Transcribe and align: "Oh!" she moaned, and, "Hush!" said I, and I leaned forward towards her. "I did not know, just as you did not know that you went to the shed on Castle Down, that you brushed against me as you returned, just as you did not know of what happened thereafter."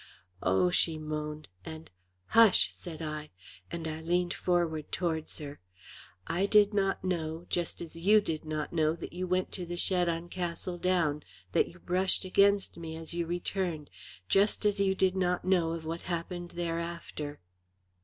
"Oh!" 0.41 0.71
she 0.71 0.97
moaned, 0.97 1.47
and, 1.63 1.91
"Hush!" 2.29 2.73
said 2.73 3.03
I, 3.03 3.29
and 3.69 3.87
I 3.87 4.01
leaned 4.01 4.33
forward 4.33 4.91
towards 4.91 5.37
her. 5.37 5.59
"I 6.25 6.47
did 6.47 6.73
not 6.73 7.03
know, 7.03 7.45
just 7.49 7.81
as 7.81 7.95
you 7.95 8.19
did 8.19 8.43
not 8.43 8.73
know 8.73 8.95
that 8.95 9.13
you 9.13 9.27
went 9.27 9.51
to 9.51 9.65
the 9.67 9.77
shed 9.77 10.09
on 10.09 10.27
Castle 10.27 10.79
Down, 10.79 11.21
that 11.51 11.67
you 11.67 11.77
brushed 11.77 12.25
against 12.25 12.77
me 12.79 12.95
as 12.95 13.13
you 13.13 13.27
returned, 13.27 13.91
just 14.27 14.65
as 14.65 14.79
you 14.79 14.95
did 14.95 15.15
not 15.15 15.45
know 15.45 15.73
of 15.73 15.85
what 15.85 16.01
happened 16.01 16.49
thereafter." 16.57 17.39